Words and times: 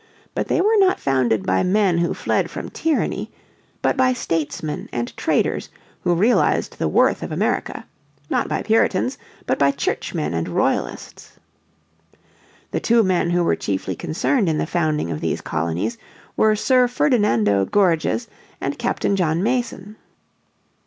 But 0.33 0.47
they 0.47 0.61
were 0.61 0.79
not 0.79 0.99
founded 0.99 1.45
by 1.45 1.61
men 1.61 1.99
who 1.99 2.15
fled 2.15 2.49
from 2.49 2.69
tyranny, 2.71 3.31
but 3.83 3.95
by 3.95 4.13
statesmen 4.13 4.89
and 4.91 5.15
traders 5.15 5.69
who 5.99 6.15
realised 6.15 6.79
the 6.79 6.87
worth 6.87 7.21
of 7.21 7.31
America, 7.31 7.85
not 8.27 8.47
by 8.49 8.63
Puritans, 8.63 9.19
but 9.45 9.59
by 9.59 9.69
Churchmen 9.69 10.33
and 10.33 10.49
Royalists. 10.49 11.33
The 12.71 12.79
two 12.79 13.03
men 13.03 13.29
who 13.29 13.43
were 13.43 13.55
chiefly 13.55 13.95
concerned 13.95 14.49
in 14.49 14.57
the 14.57 14.65
founding 14.65 15.11
of 15.11 15.21
these 15.21 15.39
colonies 15.39 15.99
were 16.35 16.55
Sir 16.55 16.87
Ferdinando 16.87 17.65
Gorges 17.65 18.27
and 18.59 18.79
Captain 18.79 19.15
John 19.15 19.43
Mason. 19.43 19.97